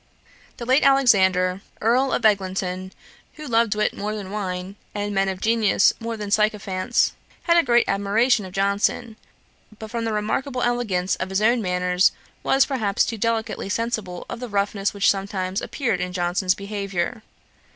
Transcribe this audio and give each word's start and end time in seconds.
The 0.57 0.65
late 0.65 0.81
Alexander, 0.81 1.61
Earl 1.79 2.11
of 2.11 2.23
Eglintoune, 2.23 2.91
who 3.35 3.45
loved 3.45 3.75
wit 3.75 3.93
more 3.95 4.15
than 4.15 4.31
wine, 4.31 4.75
and 4.95 5.13
men 5.13 5.29
of 5.29 5.39
genius 5.39 5.93
more 5.99 6.17
than 6.17 6.31
sycophants, 6.31 7.13
had 7.43 7.55
a 7.55 7.61
great 7.61 7.87
admiration 7.87 8.43
of 8.43 8.51
Johnson; 8.51 9.15
but 9.77 9.91
from 9.91 10.05
the 10.05 10.11
remarkable 10.11 10.63
elegance 10.63 11.17
of 11.17 11.29
his 11.29 11.39
own 11.39 11.61
manners, 11.61 12.13
was, 12.41 12.65
perhaps, 12.65 13.05
too 13.05 13.19
delicately 13.19 13.69
sensible 13.69 14.25
of 14.27 14.39
the 14.39 14.49
roughness 14.49 14.91
which 14.91 15.11
sometimes 15.11 15.61
appeared 15.61 16.01
in 16.01 16.13
Johnson's 16.13 16.55
behaviour. 16.55 17.21